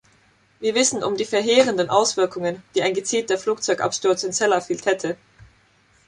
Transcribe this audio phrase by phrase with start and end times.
[0.59, 5.15] Wir wissen um die verheerenden Auswirkungen, die ein gezielter Flugzeugabsturz in Sellafield hätte.